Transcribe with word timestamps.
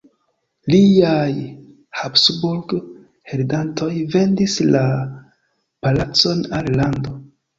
Liaj 0.73 1.33
Habsburg-heredantoj 1.97 3.91
vendis 4.15 4.57
la 4.77 4.83
palacon 5.87 6.43
al 6.61 6.73
lando. 6.81 7.17